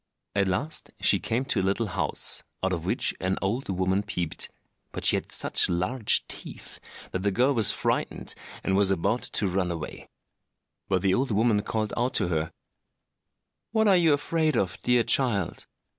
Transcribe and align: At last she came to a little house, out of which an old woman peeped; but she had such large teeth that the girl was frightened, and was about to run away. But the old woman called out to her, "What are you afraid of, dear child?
At 0.35 0.47
last 0.47 0.89
she 0.99 1.19
came 1.19 1.45
to 1.45 1.59
a 1.61 1.61
little 1.61 1.85
house, 1.85 2.41
out 2.63 2.73
of 2.73 2.85
which 2.85 3.13
an 3.21 3.37
old 3.39 3.69
woman 3.69 4.01
peeped; 4.01 4.49
but 4.91 5.05
she 5.05 5.15
had 5.15 5.31
such 5.31 5.69
large 5.69 6.25
teeth 6.27 6.79
that 7.11 7.19
the 7.21 7.29
girl 7.29 7.53
was 7.53 7.71
frightened, 7.71 8.33
and 8.63 8.75
was 8.75 8.89
about 8.89 9.21
to 9.21 9.47
run 9.47 9.69
away. 9.69 10.09
But 10.89 11.03
the 11.03 11.13
old 11.13 11.29
woman 11.29 11.61
called 11.61 11.93
out 11.95 12.15
to 12.15 12.29
her, 12.29 12.51
"What 13.73 13.87
are 13.87 13.95
you 13.95 14.11
afraid 14.13 14.55
of, 14.57 14.81
dear 14.81 15.03
child? 15.03 15.67